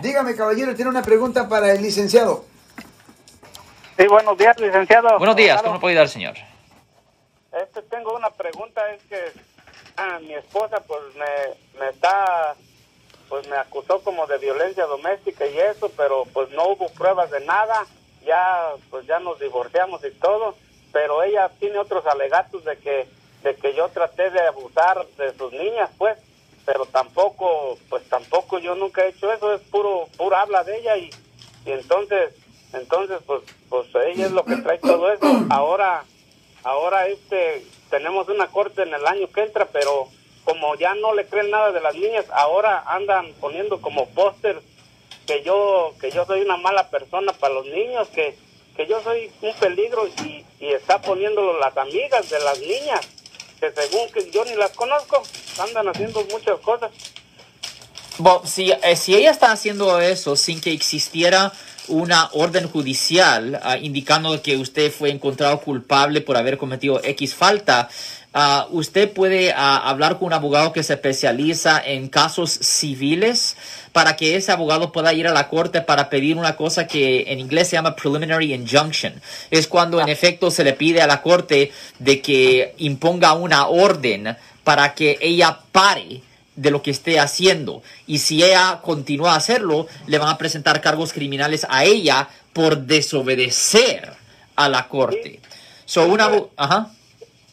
[0.00, 2.44] Dígame, caballero, tiene una pregunta para el licenciado.
[3.96, 5.18] Sí, buenos días, licenciado.
[5.18, 6.36] Buenos días, ¿cómo puede ayudar, señor?
[7.52, 9.32] Este, tengo una pregunta, es que
[9.96, 12.54] ah, mi esposa pues me, me está,
[13.28, 17.40] pues me acusó como de violencia doméstica y eso, pero pues no hubo pruebas de
[17.40, 17.84] nada,
[18.24, 20.54] ya pues ya nos divorciamos y todo,
[20.92, 23.08] pero ella tiene otros alegatos de que,
[23.42, 26.16] de que yo traté de abusar de sus niñas, pues,
[26.68, 30.98] pero tampoco, pues tampoco yo nunca he hecho eso, es puro, puro habla de ella
[30.98, 31.08] y,
[31.64, 32.34] y entonces,
[32.74, 33.40] entonces pues,
[33.70, 36.04] pues ella es lo que trae todo eso, ahora
[36.64, 40.08] ahora este tenemos una corte en el año que entra, pero
[40.44, 44.60] como ya no le creen nada de las niñas, ahora andan poniendo como póster
[45.26, 48.36] que yo que yo soy una mala persona para los niños, que,
[48.76, 53.08] que yo soy un peligro y, y está poniéndolo las amigas de las niñas,
[53.58, 55.22] que según que yo ni las conozco,
[55.58, 56.90] andan haciendo muchas cosas.
[58.18, 61.52] Bueno, si, eh, si ella está haciendo eso sin que existiera
[61.88, 67.88] una orden judicial ah, indicando que usted fue encontrado culpable por haber cometido X falta,
[68.34, 73.56] ah, usted puede ah, hablar con un abogado que se especializa en casos civiles
[73.92, 77.40] para que ese abogado pueda ir a la corte para pedir una cosa que en
[77.40, 79.20] inglés se llama preliminary injunction.
[79.50, 84.36] Es cuando en efecto se le pide a la corte de que imponga una orden
[84.64, 86.22] para que ella pare
[86.54, 87.82] de lo que esté haciendo.
[88.06, 92.78] Y si ella continúa a hacerlo, le van a presentar cargos criminales a ella por
[92.78, 94.12] desobedecer
[94.56, 95.40] a la corte.
[95.84, 96.90] So, una, ajá.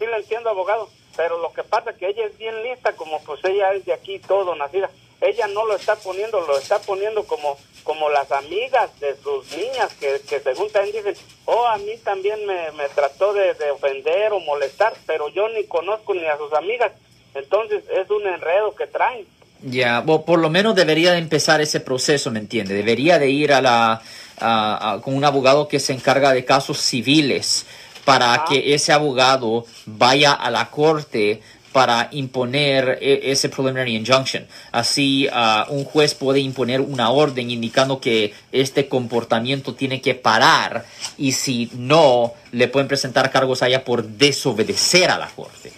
[0.00, 3.22] Sí, lo entiendo, abogado, pero lo que pasa es que ella es bien lista, como
[3.22, 4.90] pues ella es de aquí todo nacida.
[5.20, 9.92] Ella no lo está poniendo, lo está poniendo como como las amigas de sus niñas,
[9.98, 11.14] que, que según también dicen,
[11.46, 15.64] oh, a mí también me, me trató de, de ofender o molestar, pero yo ni
[15.64, 16.92] conozco ni a sus amigas.
[17.34, 19.26] Entonces es un enredo que traen.
[19.62, 22.74] Ya, o por lo menos debería de empezar ese proceso, ¿me entiende?
[22.74, 24.02] Debería de ir a la,
[24.38, 27.66] a- con un abogado que se encarga de casos civiles
[28.10, 31.40] para que ese abogado vaya a la corte
[31.72, 34.46] para imponer e- ese preliminary injunction.
[34.72, 40.84] Así, ah, un juez puede imponer una orden indicando que este comportamiento tiene que parar
[41.16, 45.72] y si no, le pueden presentar cargos a ella por desobedecer a la corte.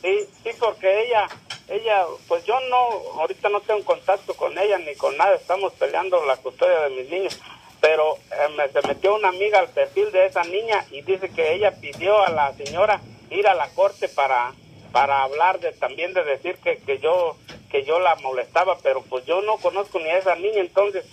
[0.00, 1.28] Sí, sí, porque ella,
[1.68, 6.24] ella, pues yo no, ahorita no tengo contacto con ella ni con nada, estamos peleando
[6.24, 7.38] la custodia de mis niños,
[7.80, 11.54] pero eh, me, se metió una amiga al perfil de esa niña y dice que
[11.54, 14.54] ella pidió a la señora ir a la corte para
[14.92, 19.24] para hablar de también de decir que, que yo que yo la molestaba, pero pues
[19.26, 21.04] yo no conozco ni a esa niña, entonces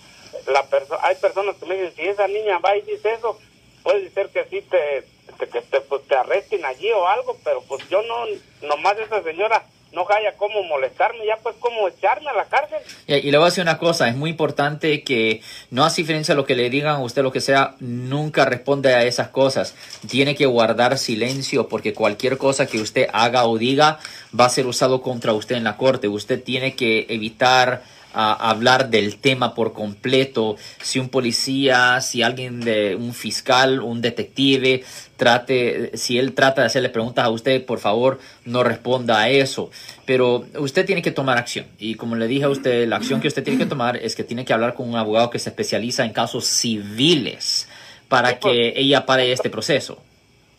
[0.46, 3.42] la perso hay personas que me dicen, si esa niña va y dice eso,
[3.82, 7.62] puede ser que sí te, te- que te, pues, te arresten allí o algo, pero
[7.66, 8.24] pues yo no,
[8.62, 9.66] nomás esa señora
[9.96, 12.78] no haya cómo molestarme, ya pues cómo echarme a la cárcel.
[13.06, 15.40] Y, y le voy a decir una cosa, es muy importante que
[15.70, 19.04] no hace diferencia lo que le digan a usted, lo que sea, nunca responde a
[19.04, 19.74] esas cosas.
[20.06, 23.98] Tiene que guardar silencio porque cualquier cosa que usted haga o diga
[24.38, 26.08] va a ser usado contra usted en la corte.
[26.08, 27.82] Usted tiene que evitar
[28.16, 30.56] ah, hablar del tema por completo.
[30.82, 34.82] Si un policía, si alguien de un fiscal, un detective,
[35.16, 39.70] trate, si él trata de hacerle preguntas a usted, por favor, no responda a eso.
[40.06, 41.66] Pero usted tiene que tomar acción.
[41.78, 44.24] Y como le dije a usted, la acción que usted tiene que tomar es que
[44.24, 47.68] tiene que hablar con un abogado que se especializa en casos civiles
[48.08, 50.00] para que ella pare este proceso.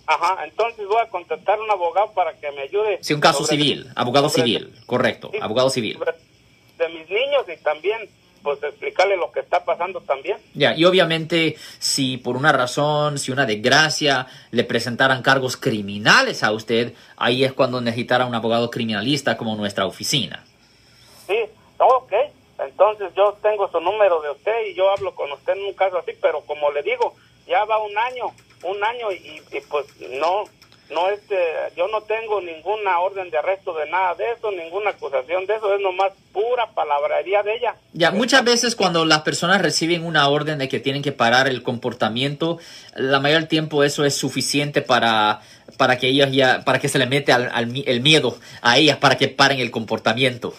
[0.09, 3.00] Ajá, entonces voy a contratar a un abogado para que me ayude.
[3.01, 5.97] Sí, un caso sobre- civil, abogado sobre- civil, correcto, Sí, abogado civil.
[5.97, 6.13] sobre-
[7.07, 8.09] mis niños y también,
[8.44, 10.38] pues explicarle lo que está pasando también.
[10.53, 16.51] Ya, y obviamente si por una razón, si una desgracia le presentaran cargos criminales a
[16.51, 20.44] usted, ahí es cuando necesitará un abogado criminalista como nuestra oficina.
[21.28, 21.38] Sí,
[21.78, 22.13] ok.
[22.59, 25.97] Entonces yo tengo su número de usted y yo hablo con usted en un caso
[25.97, 27.16] así, pero como le digo,
[27.47, 29.85] ya va un año, un año y, y, pues
[30.19, 30.45] no,
[30.90, 31.36] no este,
[31.75, 35.74] yo no tengo ninguna orden de arresto de nada de eso, ninguna acusación de eso,
[35.74, 37.75] es nomás pura palabrería de ella.
[37.94, 41.62] Ya, muchas veces cuando las personas reciben una orden de que tienen que parar el
[41.63, 42.60] comportamiento,
[42.95, 45.42] la mayor del tiempo eso es suficiente para,
[45.78, 48.98] para que ellas ya, para que se le mete al, al el miedo a ellas
[48.98, 50.54] para que paren el comportamiento.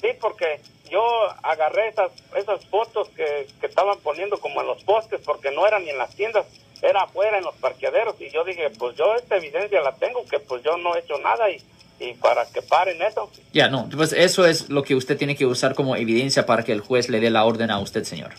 [0.00, 0.60] Sí, porque
[0.90, 1.02] yo
[1.42, 5.84] agarré esas, esas fotos que, que estaban poniendo como en los postes, porque no eran
[5.84, 6.46] ni en las tiendas,
[6.82, 10.38] era afuera en los parqueaderos, y yo dije, pues yo esta evidencia la tengo, que
[10.38, 11.62] pues yo no he hecho nada, y,
[11.98, 13.30] y para que paren eso.
[13.52, 16.72] Ya, no, pues eso es lo que usted tiene que usar como evidencia para que
[16.72, 18.32] el juez le dé la orden a usted, señor.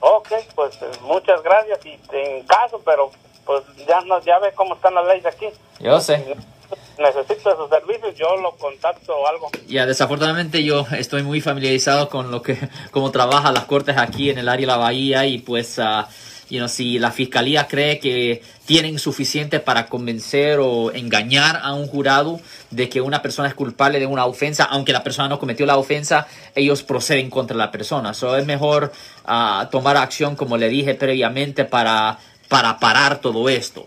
[0.00, 3.10] Ok, pues eh, muchas gracias, y en caso, pero
[3.44, 5.46] pues ya, no, ya ve cómo están las leyes aquí.
[5.80, 6.36] Yo sé.
[6.98, 9.50] Necesita sus servicios, yo lo contacto o algo.
[9.66, 12.56] Ya, desafortunadamente yo estoy muy familiarizado con lo que,
[12.90, 16.04] cómo trabajan las cortes aquí en el área de la bahía y pues, uh,
[16.50, 21.86] you know, si la fiscalía cree que tienen suficiente para convencer o engañar a un
[21.86, 22.40] jurado
[22.70, 25.76] de que una persona es culpable de una ofensa, aunque la persona no cometió la
[25.76, 28.14] ofensa, ellos proceden contra la persona.
[28.14, 28.92] So, es mejor
[29.26, 32.18] uh, tomar acción, como le dije previamente, para,
[32.48, 33.86] para parar todo esto.